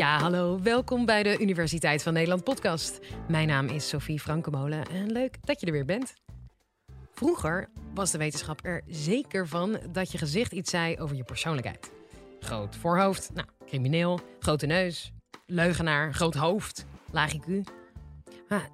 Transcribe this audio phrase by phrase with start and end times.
[0.00, 0.60] Ja, hallo.
[0.62, 3.00] Welkom bij de Universiteit van Nederland podcast.
[3.28, 6.14] Mijn naam is Sophie Frankemolen en leuk dat je er weer bent.
[7.12, 11.92] Vroeger was de wetenschap er zeker van dat je gezicht iets zei over je persoonlijkheid.
[12.40, 15.12] Groot voorhoofd, nou, crimineel, grote neus,
[15.46, 17.60] leugenaar, groot hoofd, laag IQ.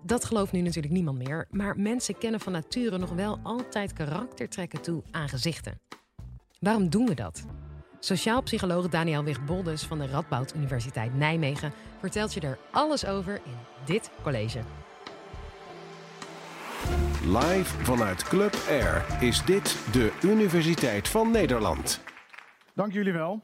[0.05, 4.83] Dat gelooft nu natuurlijk niemand meer, maar mensen kennen van nature nog wel altijd karaktertrekken
[4.83, 5.81] toe aan gezichten.
[6.61, 7.47] Waarom doen we dat?
[8.07, 13.56] Sociaal psycholoog Daniel Wigboldes van de Radboud Universiteit Nijmegen vertelt je er alles over in
[13.84, 14.60] dit college.
[17.24, 22.00] Live vanuit Club Air is dit de Universiteit van Nederland.
[22.74, 23.42] Dank jullie wel.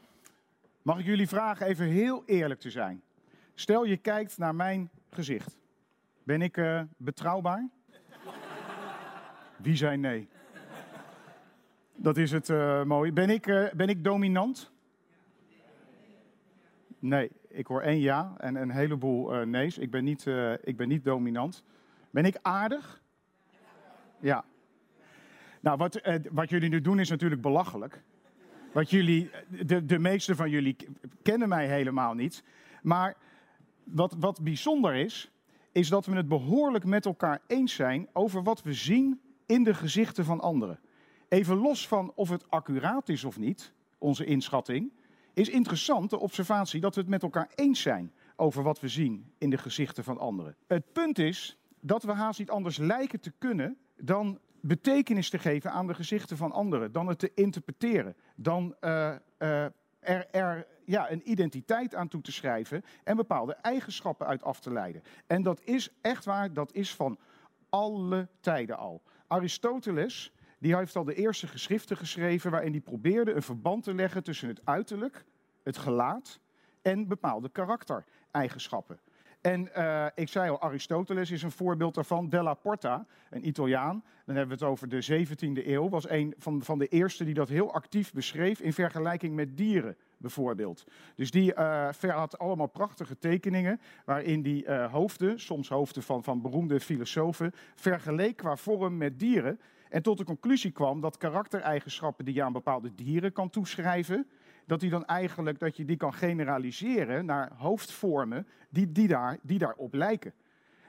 [0.81, 3.03] Mag ik jullie vragen even heel eerlijk te zijn?
[3.53, 5.57] Stel je kijkt naar mijn gezicht.
[6.23, 7.69] Ben ik uh, betrouwbaar?
[9.57, 10.29] Wie zei nee?
[11.95, 13.11] Dat is het uh, mooie.
[13.11, 14.71] Ben ik, uh, ben ik dominant?
[16.99, 19.77] Nee, ik hoor één ja en een heleboel uh, nee's.
[19.77, 20.25] Ik ben, niet,
[20.63, 21.63] ik ben niet dominant.
[22.09, 23.01] Ben ik aardig?
[24.19, 24.45] Ja.
[25.59, 28.03] Nou, wat, wat jullie nu doen is natuurlijk belachelijk.
[28.71, 29.29] Wat jullie,
[29.65, 30.75] de, de meeste van jullie
[31.21, 32.43] kennen mij helemaal niet.
[32.81, 33.15] Maar
[33.83, 35.31] wat, wat bijzonder is,
[35.71, 39.73] is dat we het behoorlijk met elkaar eens zijn over wat we zien in de
[39.73, 40.79] gezichten van anderen.
[41.33, 44.91] Even los van of het accuraat is of niet, onze inschatting,
[45.33, 49.33] is interessant de observatie dat we het met elkaar eens zijn over wat we zien
[49.37, 50.55] in de gezichten van anderen.
[50.67, 55.71] Het punt is dat we haast niet anders lijken te kunnen dan betekenis te geven
[55.71, 59.63] aan de gezichten van anderen, dan het te interpreteren, dan uh, uh,
[59.99, 64.71] er, er ja, een identiteit aan toe te schrijven en bepaalde eigenschappen uit af te
[64.71, 65.03] leiden.
[65.27, 67.17] En dat is echt waar, dat is van
[67.69, 69.01] alle tijden al.
[69.27, 70.33] Aristoteles
[70.63, 74.47] die heeft al de eerste geschriften geschreven waarin hij probeerde een verband te leggen tussen
[74.47, 75.25] het uiterlijk,
[75.63, 76.39] het gelaat
[76.81, 78.99] en bepaalde karaktereigenschappen.
[79.41, 82.29] En uh, ik zei al, Aristoteles is een voorbeeld daarvan.
[82.29, 86.61] Della Porta, een Italiaan, dan hebben we het over de 17e eeuw, was een van,
[86.61, 90.83] van de eerste die dat heel actief beschreef in vergelijking met dieren bijvoorbeeld.
[91.15, 96.41] Dus die uh, had allemaal prachtige tekeningen waarin die uh, hoofden, soms hoofden van, van
[96.41, 99.59] beroemde filosofen, vergeleek qua vorm met dieren.
[99.93, 104.27] En tot de conclusie kwam dat karaktereigenschappen die je aan bepaalde dieren kan toeschrijven,
[104.65, 109.57] dat die dan eigenlijk dat je die kan generaliseren naar hoofdvormen die, die, daar, die
[109.57, 110.33] daarop lijken.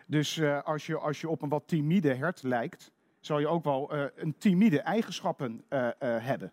[0.06, 3.64] Dus uh, als, je, als je op een wat timide hert lijkt, zou je ook
[3.64, 6.52] wel uh, een timide eigenschappen uh, hebben.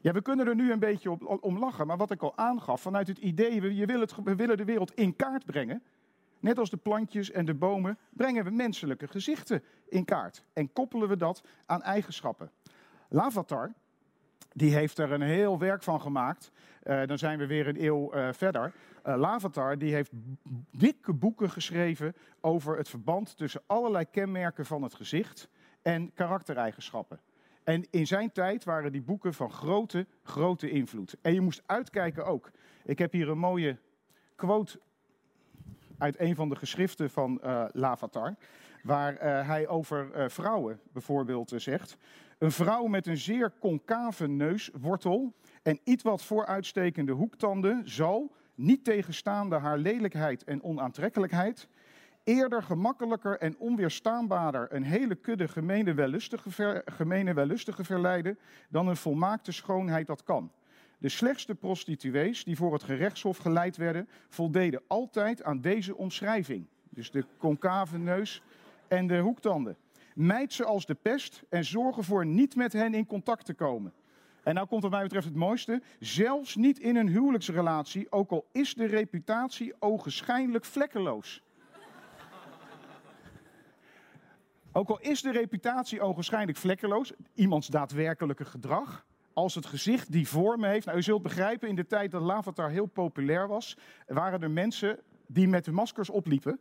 [0.00, 2.80] Ja, we kunnen er nu een beetje op, om lachen, maar wat ik al aangaf,
[2.80, 5.82] vanuit het idee, je wil het, we willen de wereld in kaart brengen,
[6.44, 11.08] Net als de plantjes en de bomen brengen we menselijke gezichten in kaart en koppelen
[11.08, 12.50] we dat aan eigenschappen.
[13.08, 13.72] Lavatar,
[14.52, 16.50] die heeft er een heel werk van gemaakt.
[16.82, 18.72] Uh, dan zijn we weer een eeuw uh, verder.
[19.06, 20.10] Uh, Lavatar die heeft
[20.70, 25.48] dikke boeken geschreven over het verband tussen allerlei kenmerken van het gezicht
[25.82, 27.20] en karaktereigenschappen.
[27.62, 31.16] En in zijn tijd waren die boeken van grote, grote invloed.
[31.22, 32.50] En je moest uitkijken ook.
[32.84, 33.78] Ik heb hier een mooie
[34.34, 34.80] quote
[35.98, 38.34] uit een van de geschriften van uh, Lavatar,
[38.82, 41.96] waar uh, hij over uh, vrouwen bijvoorbeeld zegt.
[42.38, 45.32] Een vrouw met een zeer concave neuswortel
[45.62, 51.68] en iets wat vooruitstekende hoektanden zal, niet tegenstaande haar lelijkheid en onaantrekkelijkheid,
[52.24, 58.38] eerder gemakkelijker en onweerstaanbaarder een hele kudde gemene wellustige, gemene wellustige verleiden
[58.68, 60.50] dan een volmaakte schoonheid dat kan.
[60.98, 66.66] De slechtste prostituees die voor het gerechtshof geleid werden, voldeden altijd aan deze omschrijving.
[66.90, 68.42] Dus de concave neus
[68.88, 69.76] en de hoektanden.
[70.14, 73.92] Mijd ze als de pest en zorg ervoor niet met hen in contact te komen.
[74.42, 75.82] En nou komt wat mij betreft het mooiste.
[75.98, 81.42] Zelfs niet in een huwelijksrelatie, ook al is de reputatie ogenschijnlijk vlekkeloos.
[84.72, 90.70] Ook al is de reputatie ogenschijnlijk vlekkeloos, iemands daadwerkelijke gedrag, als het gezicht die vormen
[90.70, 90.86] heeft.
[90.86, 94.98] Nou, u zult begrijpen, in de tijd dat Lavatar heel populair was, waren er mensen
[95.26, 96.60] die met hun maskers opliepen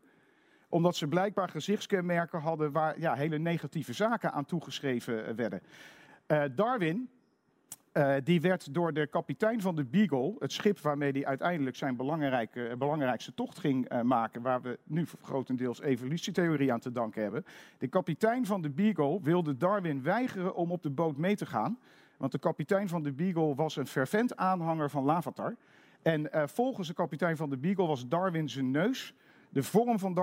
[0.74, 5.62] omdat ze blijkbaar gezichtskenmerken hadden waar ja, hele negatieve zaken aan toegeschreven werden.
[6.28, 7.10] Uh, Darwin,
[7.94, 11.96] uh, die werd door de kapitein van de Beagle, het schip waarmee hij uiteindelijk zijn
[11.96, 17.46] belangrijke, belangrijkste tocht ging maken, waar we nu grotendeels evolutietheorie aan te danken hebben.
[17.78, 21.80] De kapitein van de Beagle wilde Darwin weigeren om op de boot mee te gaan.
[22.18, 25.56] Want de kapitein van de Beagle was een fervent aanhanger van Lavatar.
[26.02, 29.14] En uh, volgens de kapitein van de Beagle was Darwin zijn neus,
[29.50, 30.14] de vorm van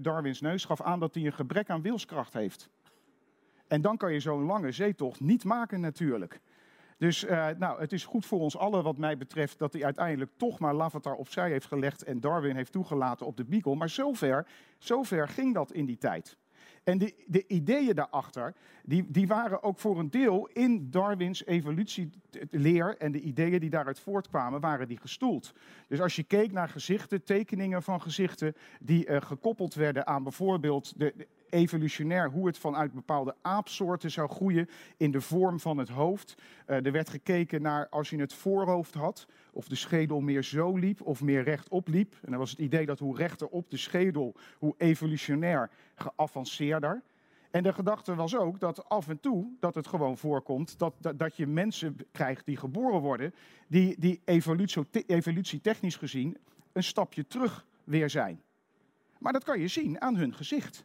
[0.00, 2.68] Darwins, neus gaf aan dat hij een gebrek aan wilskracht heeft.
[3.66, 6.40] En dan kan je zo'n lange zeetocht niet maken natuurlijk.
[6.98, 10.30] Dus uh, nou, het is goed voor ons allen, wat mij betreft, dat hij uiteindelijk
[10.36, 13.74] toch maar Lavatar opzij heeft gelegd en Darwin heeft toegelaten op de Beagle.
[13.74, 14.46] Maar zover,
[14.78, 16.36] zover ging dat in die tijd.
[16.86, 18.54] En de, de ideeën daarachter,
[18.84, 24.00] die, die waren ook voor een deel in Darwins evolutieleer en de ideeën die daaruit
[24.00, 25.52] voortkwamen, waren die gestoeld.
[25.88, 30.98] Dus als je keek naar gezichten, tekeningen van gezichten die uh, gekoppeld werden aan bijvoorbeeld
[30.98, 36.34] de evolutionair hoe het vanuit bepaalde aapsoorten zou groeien in de vorm van het hoofd.
[36.66, 40.76] Uh, er werd gekeken naar als je het voorhoofd had, of de schedel meer zo
[40.76, 42.14] liep of meer rechtop liep.
[42.22, 47.02] En dan was het idee dat hoe rechter op de schedel, hoe evolutionair geavanceerder.
[47.50, 51.18] En de gedachte was ook dat af en toe dat het gewoon voorkomt dat, dat,
[51.18, 53.34] dat je mensen krijgt die geboren worden,
[53.66, 54.20] die, die
[55.06, 56.36] evolutietechnisch gezien
[56.72, 58.40] een stapje terug weer zijn.
[59.18, 60.84] Maar dat kan je zien aan hun gezicht.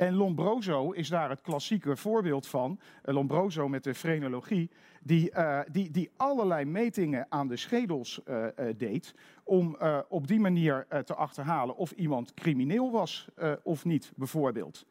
[0.00, 2.80] En Lombroso is daar het klassieke voorbeeld van.
[3.02, 4.70] Eh, Lombroso met de frenologie,
[5.02, 9.14] die, uh, die, die allerlei metingen aan de schedels uh, deed.
[9.44, 9.76] om
[10.08, 13.28] op die manier te achterhalen of iemand crimineel was
[13.62, 14.86] of niet, bijvoorbeeld.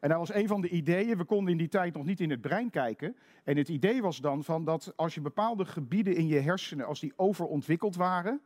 [0.00, 1.16] En dat was een van de ideeën.
[1.16, 3.16] We konden in die tijd nog niet in het brein kijken.
[3.44, 7.00] En het idee was dan van dat als je bepaalde gebieden in je hersenen, als
[7.00, 8.40] die overontwikkeld waren,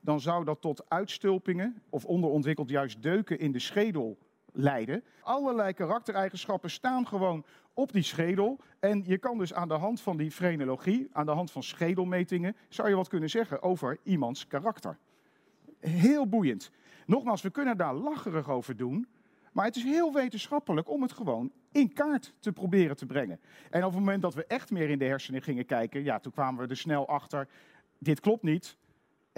[0.00, 4.18] dan zou dat tot uitstulpingen of onderontwikkeld juist deuken in de schedel
[4.52, 5.04] leiden.
[5.20, 8.58] Allerlei karaktereigenschappen staan gewoon op die schedel.
[8.80, 12.56] En je kan dus aan de hand van die frenologie, aan de hand van schedelmetingen,
[12.68, 14.98] zou je wat kunnen zeggen over iemands karakter.
[15.80, 16.70] Heel boeiend.
[17.06, 19.06] Nogmaals, we kunnen daar lacherig over doen.
[19.52, 23.40] Maar het is heel wetenschappelijk om het gewoon in kaart te proberen te brengen.
[23.70, 26.32] En op het moment dat we echt meer in de hersenen gingen kijken, ja, toen
[26.32, 27.48] kwamen we er snel achter.
[27.98, 28.76] Dit klopt niet.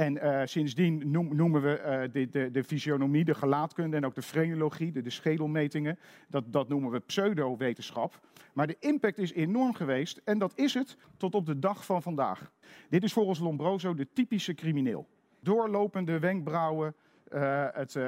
[0.00, 4.22] En uh, sindsdien noemen we uh, de, de, de, fysionomie, de gelaatkunde en ook de
[4.22, 5.98] frenologie, de, de schedelmetingen,
[6.28, 8.20] dat, dat noemen we pseudowetenschap.
[8.52, 12.02] Maar de impact is enorm geweest en dat is het tot op de dag van
[12.02, 12.52] vandaag.
[12.88, 15.06] Dit is volgens Lombroso de typische crimineel.
[15.40, 16.94] Doorlopende wenkbrauwen,
[17.32, 17.98] uh, het,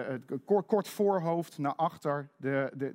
[0.66, 2.94] kort, voorhoofd naar achter, de, de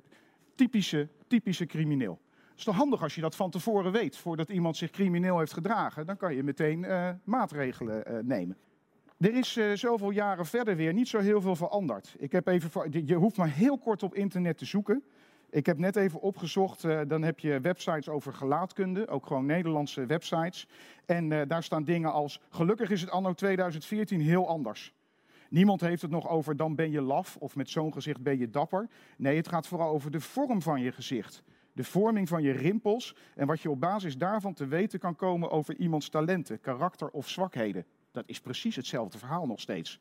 [0.54, 2.20] typische, typische crimineel.
[2.48, 5.52] Het is toch handig als je dat van tevoren weet, voordat iemand zich crimineel heeft
[5.52, 6.06] gedragen.
[6.06, 6.86] Dan kan je meteen
[7.24, 8.56] maatregelen nemen.
[9.18, 12.14] Er is uh, zoveel jaren verder weer niet zo heel veel veranderd.
[12.18, 12.70] Ik heb even,
[13.06, 15.04] je hoeft maar heel kort op internet te zoeken.
[15.50, 20.06] Ik heb net even opgezocht, uh, dan heb je websites over gelaatkunde, ook gewoon Nederlandse
[20.06, 20.68] websites.
[21.06, 24.94] En uh, daar staan dingen als, gelukkig is het anno 2014 heel anders.
[25.50, 28.50] Niemand heeft het nog over dan ben je laf of met zo'n gezicht ben je
[28.50, 28.88] dapper.
[29.16, 31.42] Nee, het gaat vooral over de vorm van je gezicht.
[31.72, 35.50] De vorming van je rimpels en wat je op basis daarvan te weten kan komen
[35.50, 37.84] over iemands talenten, karakter of zwakheden.
[38.12, 40.00] Dat is precies hetzelfde verhaal nog steeds.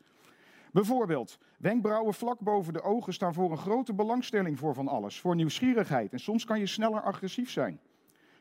[0.72, 5.36] Bijvoorbeeld, wenkbrauwen vlak boven de ogen staan voor een grote belangstelling voor van alles, voor
[5.36, 7.80] nieuwsgierigheid en soms kan je sneller agressief zijn.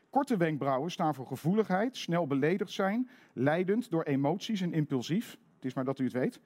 [0.09, 5.37] Korte wenkbrauwen staan voor gevoeligheid, snel beledigd zijn, leidend door emoties en impulsief.
[5.55, 6.39] Het is maar dat u het weet.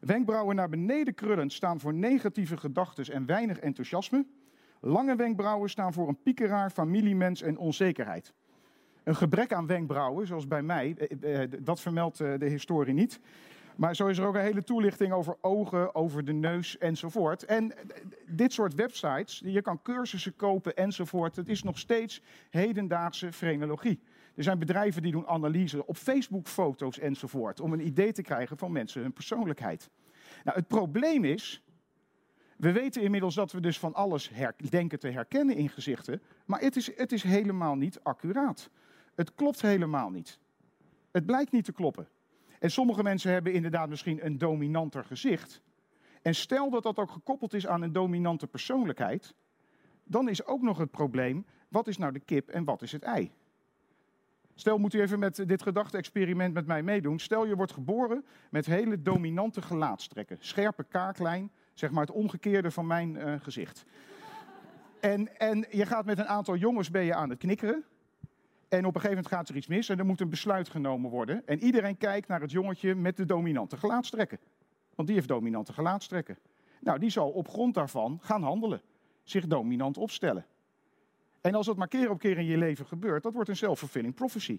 [0.00, 4.26] Wenkbrauwen naar beneden krullend staan voor negatieve gedachten en weinig enthousiasme.
[4.80, 8.34] Lange wenkbrauwen staan voor een piekeraar, familiemens en onzekerheid.
[9.04, 13.20] Een gebrek aan wenkbrauwen, zoals bij mij, eh, eh, dat vermeldt eh, de historie niet.
[13.76, 17.44] Maar zo is er ook een hele toelichting over ogen, over de neus enzovoort.
[17.44, 17.72] En
[18.26, 21.36] dit soort websites, je kan cursussen kopen enzovoort.
[21.36, 24.00] Het is nog steeds hedendaagse frenologie.
[24.34, 27.60] Er zijn bedrijven die doen analyse op Facebook-foto's enzovoort.
[27.60, 29.90] Om een idee te krijgen van mensen hun persoonlijkheid.
[30.44, 31.62] Nou, het probleem is.
[32.56, 34.30] We weten inmiddels dat we dus van alles
[34.68, 36.22] denken te herkennen in gezichten.
[36.46, 38.70] Maar het is, het is helemaal niet accuraat.
[39.14, 40.38] Het klopt helemaal niet.
[41.10, 42.08] Het blijkt niet te kloppen.
[42.58, 45.62] En sommige mensen hebben inderdaad misschien een dominanter gezicht.
[46.22, 49.34] En stel dat dat ook gekoppeld is aan een dominante persoonlijkheid,
[50.04, 53.02] dan is ook nog het probleem: wat is nou de kip en wat is het
[53.02, 53.32] ei?
[54.54, 57.18] Stel, moet u even met dit gedachte-experiment met mij meedoen.
[57.18, 60.36] Stel, je wordt geboren met hele dominante gelaatstrekken.
[60.40, 63.84] Scherpe kaaklijn, zeg maar het omgekeerde van mijn uh, gezicht.
[65.00, 67.84] En, en je gaat met een aantal jongens ben je aan het knikkeren.
[68.72, 71.10] En op een gegeven moment gaat er iets mis en er moet een besluit genomen
[71.10, 71.46] worden.
[71.46, 74.38] En iedereen kijkt naar het jongetje met de dominante gelaatstrekken.
[74.94, 76.38] Want die heeft dominante gelaatstrekken.
[76.80, 78.80] Nou, die zal op grond daarvan gaan handelen.
[79.22, 80.46] Zich dominant opstellen.
[81.40, 84.14] En als dat maar keer op keer in je leven gebeurt, dat wordt een self-fulfilling
[84.14, 84.58] prophecy.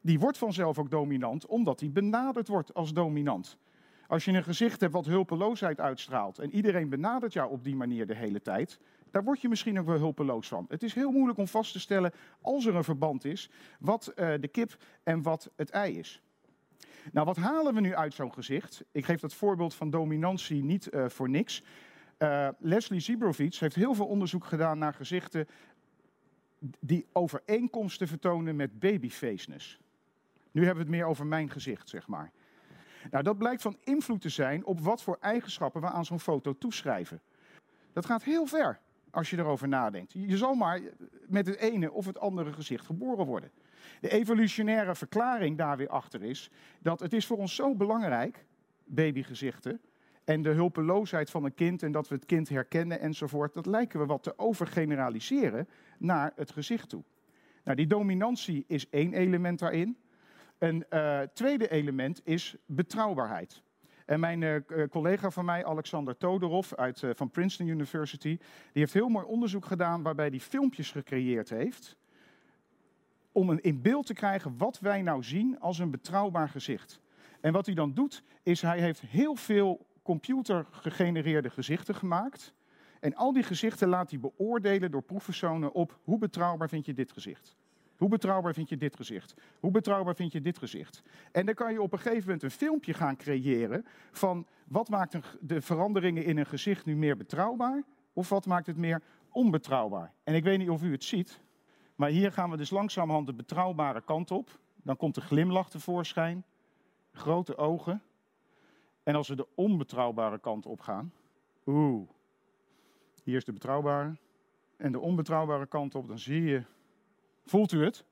[0.00, 3.58] Die wordt vanzelf ook dominant, omdat die benaderd wordt als dominant.
[4.06, 8.06] Als je een gezicht hebt wat hulpeloosheid uitstraalt en iedereen benadert jou op die manier
[8.06, 8.78] de hele tijd,
[9.10, 10.66] daar word je misschien ook wel hulpeloos van.
[10.68, 14.34] Het is heel moeilijk om vast te stellen, als er een verband is, wat uh,
[14.40, 16.22] de kip en wat het ei is.
[17.12, 18.84] Nou, wat halen we nu uit zo'n gezicht?
[18.92, 21.62] Ik geef dat voorbeeld van dominantie niet uh, voor niks.
[22.18, 25.46] Uh, Leslie Zibrowitz heeft heel veel onderzoek gedaan naar gezichten
[26.80, 29.78] die overeenkomsten vertonen met babyfaceness.
[30.50, 32.30] Nu hebben we het meer over mijn gezicht, zeg maar.
[33.10, 36.58] Nou, dat blijkt van invloed te zijn op wat voor eigenschappen we aan zo'n foto
[36.58, 37.20] toeschrijven.
[37.92, 40.12] Dat gaat heel ver als je erover nadenkt.
[40.12, 40.80] Je zal maar
[41.26, 43.50] met het ene of het andere gezicht geboren worden.
[44.00, 46.50] De evolutionaire verklaring daar weer achter is
[46.80, 48.44] dat het is voor ons zo belangrijk,
[48.84, 49.80] babygezichten,
[50.24, 54.00] en de hulpeloosheid van een kind en dat we het kind herkennen enzovoort, dat lijken
[54.00, 57.02] we wat te overgeneraliseren naar het gezicht toe.
[57.64, 59.96] Nou, die dominantie is één element daarin.
[60.58, 63.62] Een uh, tweede element is betrouwbaarheid.
[64.10, 64.56] En mijn uh,
[64.90, 68.38] collega van mij, Alexander Todorov uit, uh, van Princeton University, die
[68.72, 71.96] heeft heel mooi onderzoek gedaan waarbij hij filmpjes gecreëerd heeft
[73.32, 77.00] om een in beeld te krijgen wat wij nou zien als een betrouwbaar gezicht.
[77.40, 82.54] En wat hij dan doet, is hij heeft heel veel computergegenereerde gezichten gemaakt.
[83.00, 87.12] En al die gezichten laat hij beoordelen door proefpersonen op hoe betrouwbaar vind je dit
[87.12, 87.56] gezicht.
[88.00, 89.34] Hoe betrouwbaar vind je dit gezicht?
[89.58, 91.02] Hoe betrouwbaar vind je dit gezicht?
[91.32, 95.16] En dan kan je op een gegeven moment een filmpje gaan creëren van wat maakt
[95.40, 100.12] de veranderingen in een gezicht nu meer betrouwbaar of wat maakt het meer onbetrouwbaar.
[100.24, 101.40] En ik weet niet of u het ziet,
[101.94, 104.58] maar hier gaan we dus langzamerhand de betrouwbare kant op.
[104.82, 106.44] Dan komt de glimlach tevoorschijn,
[107.12, 108.02] grote ogen.
[109.02, 111.12] En als we de onbetrouwbare kant op gaan,
[111.66, 112.08] oeh,
[113.22, 114.16] hier is de betrouwbare.
[114.76, 116.64] En de onbetrouwbare kant op, dan zie je
[117.44, 118.04] Voelt u het?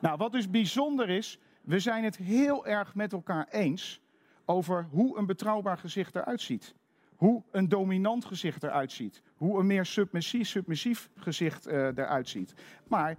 [0.00, 4.00] Nou, wat dus bijzonder is, we zijn het heel erg met elkaar eens
[4.44, 6.74] over hoe een betrouwbaar gezicht eruit ziet.
[7.16, 9.22] Hoe een dominant gezicht eruit ziet.
[9.36, 12.54] Hoe een meer submissief, submissief gezicht uh, eruit ziet.
[12.86, 13.16] Maar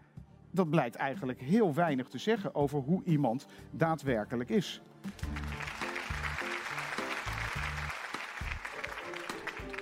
[0.52, 4.82] dat blijkt eigenlijk heel weinig te zeggen over hoe iemand daadwerkelijk is.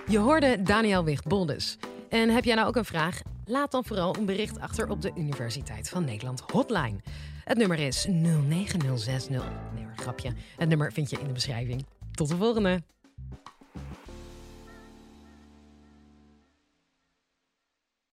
[0.06, 1.78] Je hoorde Daniel Wicht-Boldes.
[2.08, 3.20] En heb jij nou ook een vraag?
[3.50, 7.00] Laat dan vooral een bericht achter op de Universiteit van Nederland hotline.
[7.44, 9.28] Het nummer is 09060.
[9.74, 10.32] Nee hoor, grapje.
[10.56, 11.86] Het nummer vind je in de beschrijving.
[12.12, 12.82] Tot de volgende!